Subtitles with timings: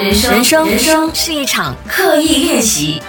[0.00, 3.02] 人生，人生，人生是一场刻意练习。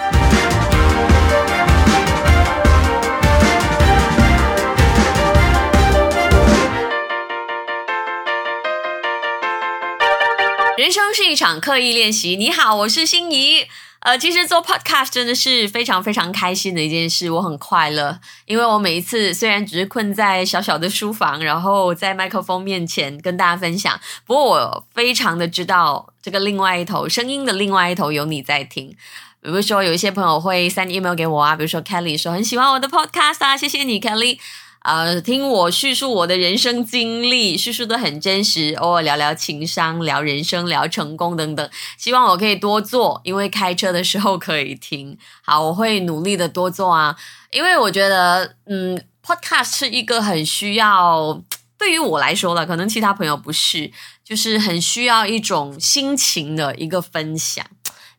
[10.76, 12.36] 人生是一场刻意练习。
[12.36, 13.66] 你好，我是心怡。
[14.02, 28.88] 呃，其实做 podcast 真的是非常非常开心的一件事，我很快乐，因为我每一次虽然只是困在小小的书房，然后在麦克风面前跟大家分享，不过我非常的知道这个另外一头声音的另外一头有你在听。
[29.40, 34.38] 比如说有一些朋友会 send email 给我啊，比如说 Kelly 说很喜欢我的 podcast 啊，谢谢你 Kelly。
[34.84, 38.74] 呃，听我叙述我的人生经历，叙述的很真实。
[38.74, 41.70] 偶尔聊聊情商，聊人生，聊成功等等。
[41.96, 45.16] 希望我可以多做，因为开车的时候可以听。
[45.42, 47.16] 好，我会努力的多做啊。
[47.52, 51.40] 因为我觉得，嗯，podcast 是一个很需要，
[51.78, 53.92] 对于我来说了，可能其他朋友不是，
[54.24, 57.64] 就是很需要一种心情的一个分享。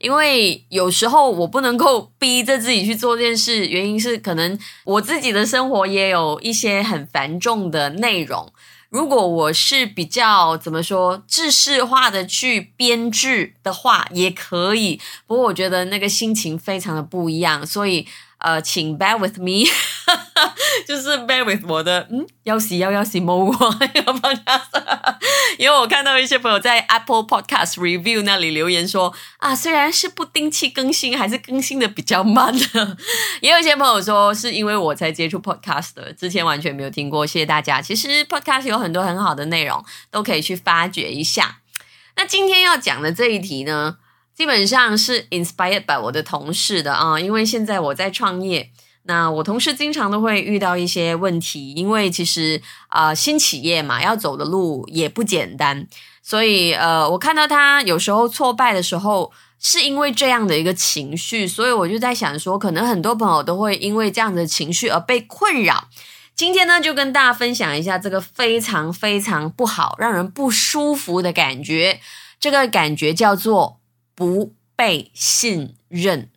[0.04, 8.52] 因为有时候我不能够逼着自己去做这件事，原因是可能我自己的生活也有一些很繁重的内容。
[8.90, 15.00] 如果我是比较怎么说，制式化的去编制的话，也可以。
[15.26, 18.06] 不过我觉得那个心情非常的不一样，所以。
[18.40, 19.64] 呃，请 bear with me，
[20.86, 23.54] 就是 bear with 我的，嗯，要死要要死摸我，
[23.96, 25.13] 要帮他，
[25.58, 32.98] 因为我看到一些朋友在 Apple Podcast Review 那里留言说，啊，虽然是不定期更新，还是更新的比较慢的。
[33.42, 37.26] 也有一些朋友说，是因为我才接触 Podcast，之前完全没有听过。
[37.26, 37.82] 谢谢大家。
[37.82, 41.60] 其实 Podcast 有很多很好的内容，都可以去发掘一下。
[42.16, 43.98] 那今天要讲的这一题呢？
[44.36, 48.72] 基本上是 inspired by 我的同事的啊，因为现在我在创业，
[49.04, 55.88] 那我同事经常都会遇到一些问题，因为其实啊新企业嘛，要走的路也不简单，
[56.22, 65.90] 所以呃，我看到他有时候挫败的时候，是因为这样的一个情绪，所以我就在想说，可能很多朋友都会因为这样的情绪而被困扰。
[66.36, 72.00] 今天呢，就跟大家分享一下这个非常非常不好、让人不舒服的感觉，
[72.40, 73.80] 这个感觉叫做。
[74.16, 76.30] 不被信任，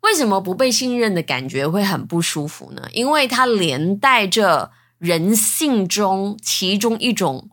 [0.00, 2.88] 为什么不被信任的感觉会很不舒服呢？
[2.92, 7.50] 因为它连带着人性中其中一种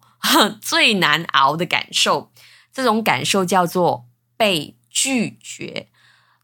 [0.61, 2.31] 最难熬的感受，
[2.73, 4.05] 这种感受叫做
[4.38, 5.88] 被拒绝。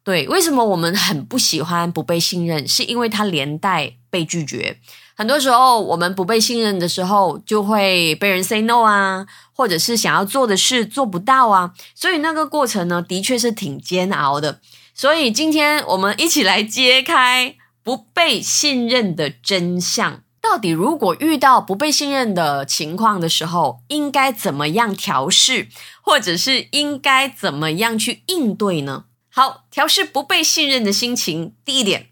[0.03, 2.67] 对，为什么我们很不喜欢不被信任？
[2.67, 4.79] 是因为它连带被拒绝。
[5.16, 14.59] 很多时候，我们不被信任的时候，就会被人 say no 啊，或者是想要做的事做不到啊，所以那个过程呢，的确是挺煎熬的。
[14.94, 20.24] 所以今天我们一起来揭开不被信任的真相。
[20.41, 25.68] 到底如果遇到不被信任的情况的时候，应该怎么样调试，
[26.02, 29.06] 或者是应该怎么样去应对呢？
[29.29, 31.56] 好，调试不被信任的心情。
[31.63, 32.08] 第一点，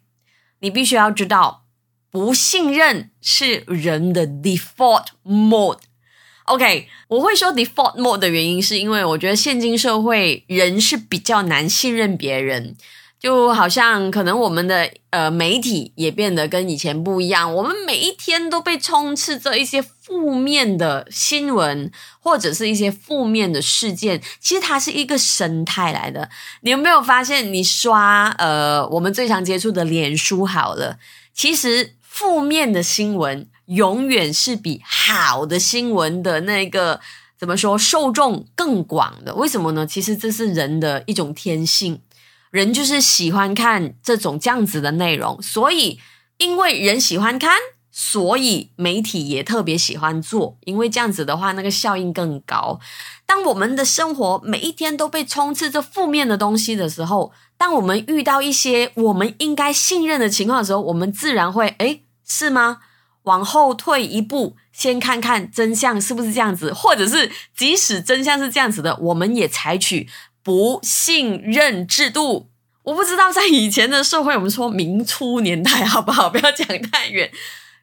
[0.60, 1.66] 你必须要知道。
[2.12, 5.80] 不信任是人的 default mode。
[6.50, 12.76] OK，我会说 default mode 的原因，是因为我觉得现今社会人是比较难信任别人。
[13.20, 26.30] 就好像可能我们的呃媒体也变得跟以前不一样，我们每一天都被充斥着一些负面的新闻或者是一些负面的事件，其实它是一个生态来的。
[26.62, 30.98] 你有没有发现，你刷呃我们最常接触的脸书好了，
[31.32, 31.94] 其实。
[32.12, 37.00] 负面的新闻永远是比好的新闻的那个
[37.38, 39.36] 怎么说受众更广的？
[39.36, 39.86] 为什么呢？
[39.86, 42.02] 其实这是人的一种天性，
[42.52, 46.00] 人就是喜欢看这种这样子的内容，所以
[46.38, 47.52] 因为人喜欢看，
[47.92, 52.80] 所以媒体也特别喜欢做，因为这样子的话，那个效应更高。
[53.26, 62.04] 当我们的生活每一天都被充斥着负面的东西的时候，当我们遇到一些我们应该信任的情况的时候，我们自然会诶。
[62.32, 62.78] 是吗？
[63.24, 70.08] 往后退一步，先看看真相是不是这样子，或者是即使真相是这样子的，我们也采取
[70.42, 72.50] 不信任制度。
[72.84, 76.30] 我不知道在以前的社会，我们说明初年代好不好？
[76.32, 77.30] 不要讲太远，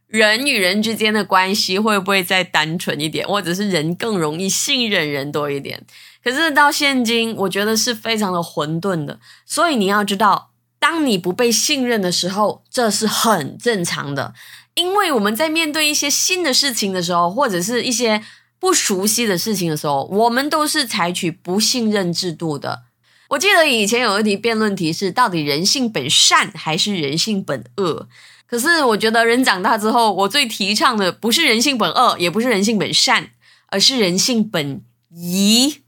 [0.06, 5.84] 人与人之间的关系会不会再单纯一点，或者是人更容易信任人多一点？
[6.24, 9.20] 可是到现今，我觉得是非常的混沌的。
[9.44, 10.50] 所以你要知道。
[10.78, 14.34] 当你不被信任的时候，这是很正常的，
[14.76, 18.22] 因为我们在面对一些新的事情的时候，或者是一些
[18.60, 22.84] 不熟悉的事情的时候，我们都是采取不信任制度的。
[23.30, 28.06] 我记得以前有一题辩论题是：到底人性本善还是人性本恶？
[28.46, 33.30] 可是我觉得人长大之后，我最提倡的不是人性本恶，也不是人性本善，
[33.68, 35.78] 而是人性本疑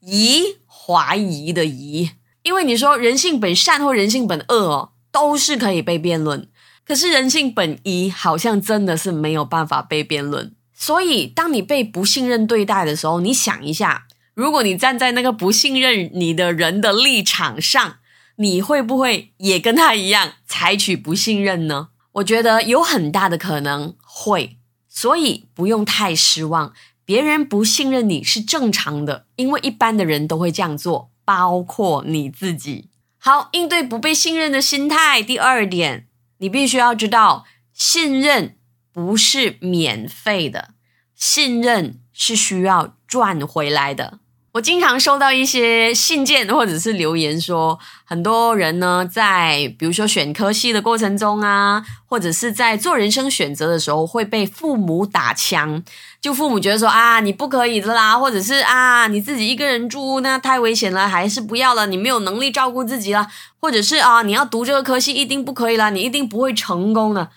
[0.00, 0.58] 疑。
[0.68, 2.10] 怀疑的疑。
[2.44, 6.48] 因为你说人性本善或人性本恶哦，都是可以被辩论。
[6.86, 10.54] 可是人性本疑好像真的是没有办法被辩论。
[10.72, 17.96] 所以，当你被不信任对待的时候，你想一下，如果你站在那个不信任你的人的立场上，
[18.36, 21.88] 你会不会也跟他一样采取不信任呢？
[22.12, 24.58] 我觉得有很大的可能会。
[24.88, 26.72] 所以不用太失望，
[27.04, 31.10] 别人不信任你是正常的，因为一般的人都会这样做。
[31.24, 32.88] 包括你自己。
[33.18, 35.20] 好，应对不被信任的心态。
[35.20, 36.06] 第二点，
[36.38, 38.58] 你必须要知道，信任
[38.92, 40.74] 不是免费的，
[41.14, 44.20] 信任是需要赚回来的。
[44.56, 55.82] 我经常收到一些信件或者是留言，说很多人呢，在比如说选科系的过程中啊，或者是在做人生选择的时候，会被父母打枪。
[56.22, 63.28] 就父母觉得说啊，你不可以的啦，或者是啊，你自己一个人住那太危险了，还是不要了，你没有能力照顾自己了，
[63.60, 67.28] 或者是啊，你要读这个科系一定不可以了，你一定不会成功的。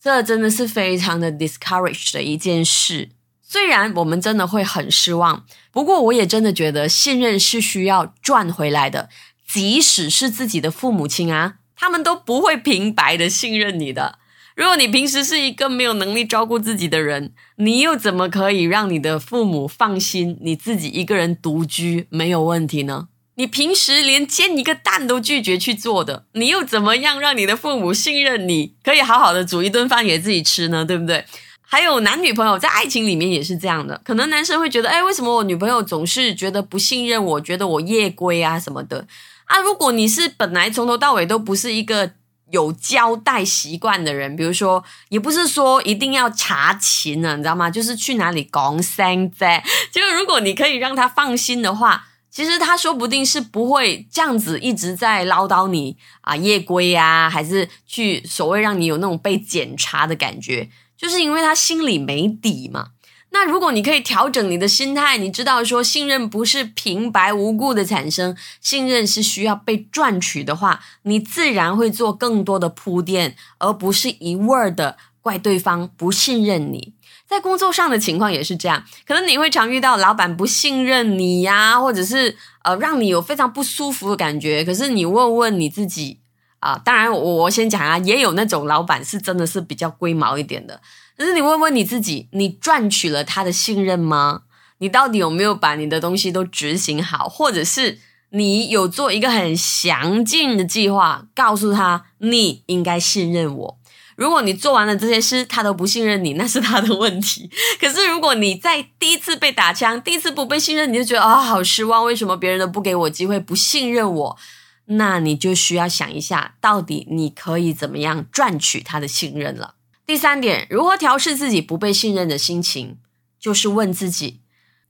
[0.00, 3.10] 这真的是非常的 discourage 的一件事。
[3.52, 9.10] 虽然我们真的会很失望，不过我也真的觉得信任是需要赚回来的。
[9.46, 14.18] 即使是自己的父母亲啊，他们都不会平白的信任你的。
[14.56, 23.08] 如果你平时是一个没有能力照顾自己的人，你又怎么可以让你的父母放心你自己一个人独居没有问题呢？
[23.34, 30.86] 你平时连煎一个蛋都拒绝去做的，你又怎么样让你的父母信任你可以好好的煮一顿饭给自己吃呢？
[30.86, 31.26] 对不对？
[31.72, 39.06] 还有男女朋友在爱情里面也是这样的，可能男生会觉得，哎，为什么我女朋友总是觉得不信任我，觉得我夜归啊什么的
[39.46, 39.58] 啊？
[39.60, 42.10] 如果你是本来从头到尾都不是一个
[42.50, 47.70] 有交代习惯的人，比如说，也不是说一定要查勤呢，你知道吗？
[47.70, 60.70] 就是去哪里讲三在， 就如果你可以让他放心的话，其实他说不定是不会这样子一直在唠叨你啊夜归啊，还是去所谓让你有那种被检查的感觉。
[60.96, 62.92] 就是因为他心里没底嘛。
[63.30, 76.92] 那如果你可以调整你的心态，你知道说信任不是平白无故的产生，信任是需要被赚取的话，你自然会做更多的铺垫，而不是一味儿的怪对方不信任你。
[77.32, 84.62] 在工作上的情况也是这样，可能你会常遇到老板不信任你呀，或者是呃让你有非常不舒服的感觉。
[84.62, 86.20] 可是你问问你自己。
[86.64, 90.80] 啊，当然，我先讲啊，也有那种老板是真的是比较龟毛一点的。
[91.18, 94.42] 可是你问问你自己，你赚取了他的信任吗？
[94.78, 97.98] 你到底有没有把你的东西都执行好，或者是
[98.30, 103.78] 你有做一个很详尽的计划，告诉他你应该信任我？
[104.22, 107.50] 如果你做完了这些事，他都不信任你，那是他的问题。
[107.80, 114.38] 可是如果你在第一次被打枪，第一次不被信任，你就觉得啊，好失望，为什么别人都不给我机会，不信任我？
[114.84, 119.74] 那你就需要想一下，到底你可以怎么样赚取他的信任了。
[120.06, 122.98] 第三点，如何调试自己不被信任的心情，
[123.40, 124.40] 就是问自己：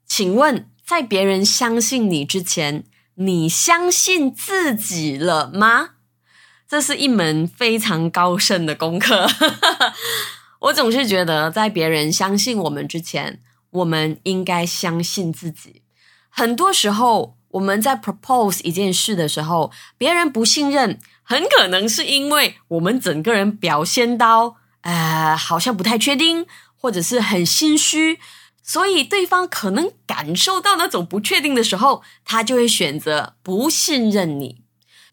[0.06, 2.84] 请问，在别人相信你之前，
[3.14, 5.92] 你相信自己了吗？
[6.72, 9.28] 这是一门非常高深的功课。
[10.58, 13.42] 我总是觉得，在别人相信我们之前，
[13.72, 15.82] 我们应该相信自己。
[16.31, 17.36] 很多时候。
[17.50, 28.19] 我们在 propose 一件事的时候，别人不信任，很可能是因为我们整个人表现到，呃，好像不太确定，或者是很心虚，
[28.62, 34.61] 所以对方可能感受到那种不确定的时候，他就会选择不信任你。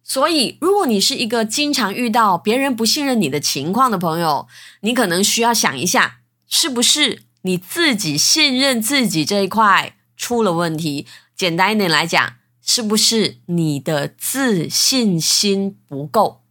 [0.10, 4.48] 所以，如果你是一个经常遇到别人不信任你的情况的朋友，
[4.82, 11.06] 你可能需要想一下，是不是你自己信任自己这一块出了问题。
[11.36, 16.42] 简单一点来讲，是不是你的自信心不够？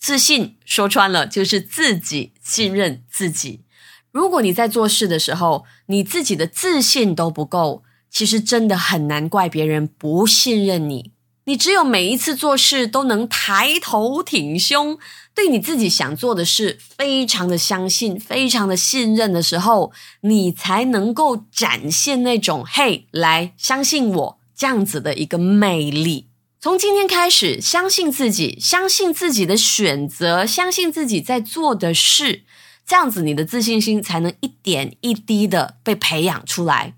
[0.00, 3.60] 自信说穿了就是自己信任自己。
[4.10, 11.12] 如果你在做事的时候，你自己的自信都不够，其实真的很难怪别人不信任你。
[11.46, 14.98] 你只有每一次做事都能抬头挺胸，
[15.32, 24.38] 对你自己想做的事非常的相信、非常的信任的时候，你才能够展现那种“嘿，来相信我”。
[24.56, 32.42] 这样子的一个魅力，从今天开始，相信自己，相信自己的选择，相信自己在做的事，
[32.86, 36.94] 这样子你的自信心才能一点一滴的被培养出来。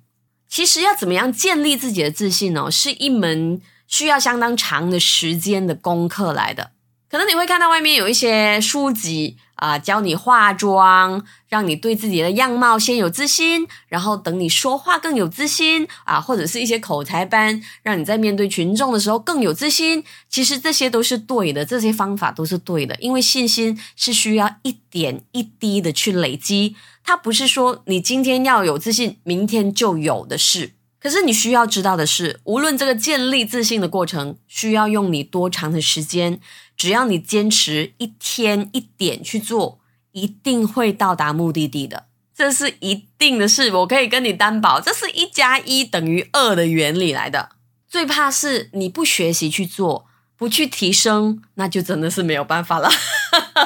[0.49, 2.71] 其实要怎么样建立自己的自信呢？
[2.71, 6.71] 是一门需要相当长的时间的功课来的。
[7.11, 20.05] 可能你会看到外面有一些书籍啊，教你化妆，让你对自己的样貌先有自信，然后等你说话更有自信啊，或者是一些口才班，让你在面对群众的时候更有自信。
[20.29, 30.75] 其实这些都是对的，这些方法都是对的，因为信心是需要一点一滴的去累积，它不是说你今天要有自信，明天就有的事。
[31.01, 36.41] 可是你需要知道的是，无论这个建立自信的过程需要用你多长的时间。
[36.77, 39.81] 只要你坚持一天一点去做，
[40.13, 47.49] 一定会到达目的地的，这是一定的事，我可以跟你担保，这是一加一等于二的原理来的。
[47.89, 52.89] 最怕是你不学习去做，不去提升，那就真的是没有办法了。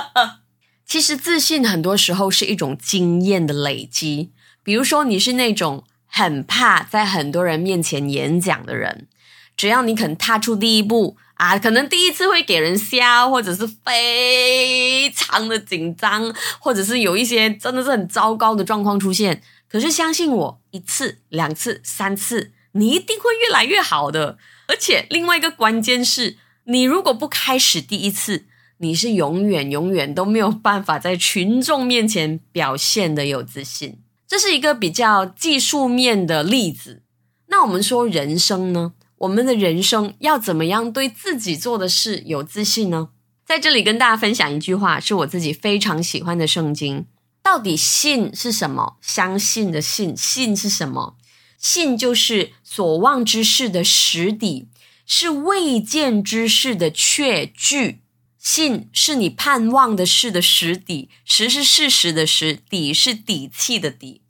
[0.87, 4.31] 其实自信很多时候是一种经验的累积，
[4.63, 9.09] 比如说你是那种很怕在很多人面前演讲的人，
[9.57, 11.17] 只要你肯踏出第一步。
[11.37, 19.43] 啊，可能第一次会给人笑，或者是非常的紧张，或者是有一些真的是很糟糕的状况出现。
[19.69, 24.39] 可是相信我，一次、两次、三次，你一定会越来越好的。
[24.69, 28.45] 而且另外一个关键是，你如果不开始第一次，
[28.79, 33.99] 你是永远、永远都没有办法在群众面前表现的有自信。
[34.33, 37.03] 这是一个比较技术面的例子。
[37.49, 38.95] 那我们说人生呢？
[39.19, 43.11] 我们的人生要怎么样对自己做的事有自信呢？
[43.45, 47.05] 在这里跟大家分享一句话，是我自己非常喜欢的圣经。
[47.43, 48.97] 到底信是什么？
[49.03, 51.19] 相信的信，信是什么？
[51.59, 54.69] 信就是所望之事的实底，
[55.05, 58.01] 是未见之事的确据。
[58.39, 64.22] 信是你盼望的事的实底，实是事实的实，底是底气的底，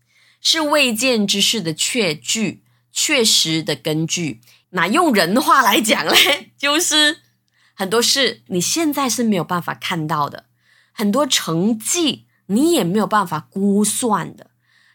[0.42, 4.42] 是未见之事的确据，确实的根据。
[4.70, 7.20] 那用人话来讲嘞，就是
[7.72, 10.46] 很多事你现在是没有办法看到的，
[10.92, 14.50] 很多成绩你也没有办法估算的。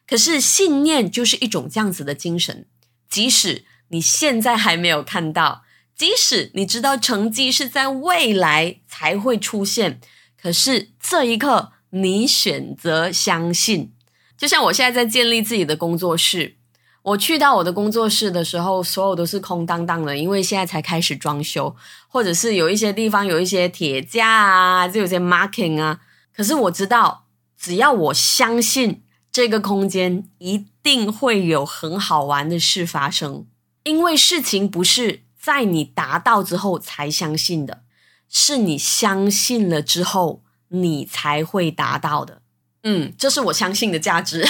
[0.06, 2.66] 可是信念就是一种这样子的精神，
[3.10, 5.64] 即使你现在还没有看到，
[5.96, 10.02] 即使你知道成绩是在未来才会出现，
[10.42, 13.94] 可是这一刻你选择相信，
[14.38, 16.56] 就像我现在在建立自己的工作室。
[17.04, 21.74] 我去到我的工作室的时候，所有都是空荡荡的，因为现在才开始装修，
[22.10, 26.02] 或者是有一些地方有一些铁架啊，就有些 marking 啊。
[26.36, 27.28] 可是我知道，
[27.58, 33.46] 只要我相信这个空间，一定会有很好玩的事发生。
[33.84, 37.84] 因为事情不是在你达到之后才相信的，
[38.28, 42.42] 是你相信了之后，你才会达到的。
[42.90, 44.48] 嗯，这是我相信的价值。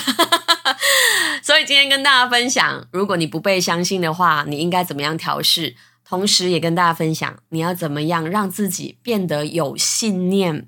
[1.41, 5.75] 所以今天跟大家分享，如果你不被相信的话，你应该怎么样调试？
[6.05, 10.67] 同时也跟大家分享，你要怎么样让自己变得有信念。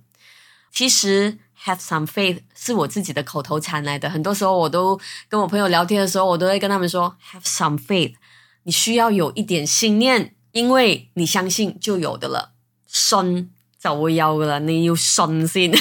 [0.71, 4.09] 其实 have some faith 是我自己的口头禅来的。
[4.09, 8.15] 很多时候我都跟我朋友聊天的时候，我都会跟他们说 have some faith。
[8.63, 12.53] 你需要有一点信念，因为你相信就有的了。
[12.87, 15.71] 信就会有了，你要信先。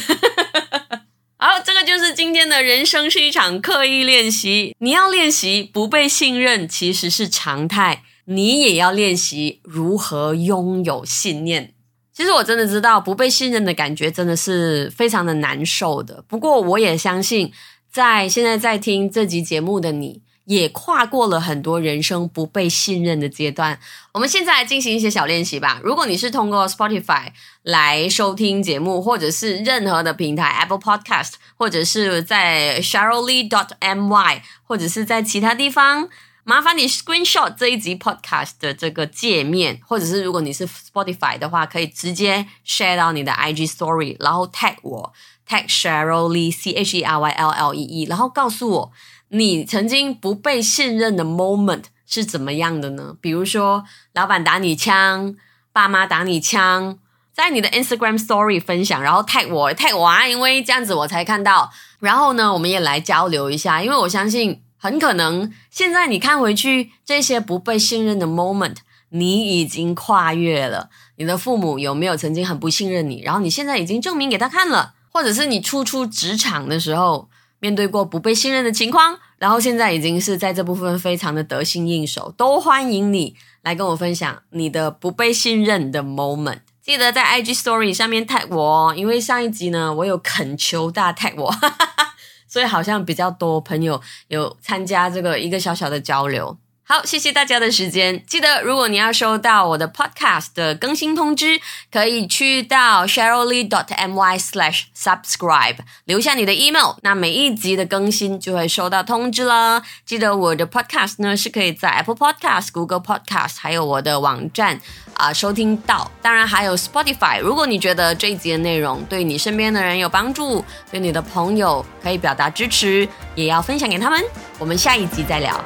[2.18, 4.74] 今天的人生是一场刻意练习。
[4.80, 8.02] 你要练习不被信任，其实是常态。
[8.24, 11.74] 你也要练习如何拥有信念。
[12.12, 16.24] 其实我真的知道不被信任的感觉真的是非常的难受的。
[16.26, 17.52] 不过我也相信，
[17.88, 20.20] 在现在在听这集节目的你。
[20.48, 23.78] 也跨过了很多人生不被信任的阶段。
[24.12, 25.78] 我们现在来进行一些小练习吧。
[25.84, 27.26] 如果你是通过 Spotify
[27.62, 36.08] 来收听节目，或者是任何的平台 Apple Podcast，或者是在 Sharolly dot my，或者是在其他地方，
[36.44, 45.12] 麻烦你 Screenshot 这一集 Podcast 的这个界面，或者是如果你是 Spotify 的话，可以直接 share 到你的 IG Story，然后 tag 我
[45.46, 48.92] tag Sharolly C H E R Y L L E E，然后告诉我。
[49.30, 53.14] 你曾经不被信任的 moment 是怎么样的呢？
[53.20, 55.36] 比如说，老板打你枪，
[55.70, 56.98] 爸妈打你枪，
[57.34, 61.70] 在你的 Instagram Story 分享，然后 tag 我，tag 我啊，因为这样子我才看到。
[61.98, 68.76] 然后呢，我们也来交流一下，因为我相信，很可能现在你看回去这些不被信任的 moment，
[69.10, 70.88] 你已经跨越了。
[71.16, 73.20] 你的父母有没有曾经很不信任你？
[73.22, 77.28] 然后你现在已经证明给他看了，或者是你初出职场的时候。
[77.60, 86.60] 面对过不被信任的情况，然后现在已经是在这部分非常的得心应手，都欢迎你来跟我分享你的不被信任的 moment。
[86.82, 91.54] 记得在 IG Story 上面 tag 我哦，因为上一集呢，我有恳求大家 tag 我，
[92.48, 96.56] 所以好像比较多朋友有参加这个一个小小的交流。
[96.90, 98.24] 好，谢谢大家的时间。
[98.26, 101.60] 记得，如果你要收到我的 podcast 的更新通知，
[101.92, 105.76] 可以去到 sheryllee dot my slash subscribe
[106.06, 109.82] 留下你的 email，那每一集的更新就会收到通知了。
[110.06, 114.80] 记得我的 podcast 呢是可以在 Apple Podcast、Google Podcast 还有我的网站
[115.12, 117.38] 啊收听到，当然还有 Spotify。
[117.38, 124.24] 如果你觉得这一集的内容对你身边的人有帮助，对你的朋友可以表达支持，也要分享给他们。
[124.58, 125.62] 我们下一集再聊。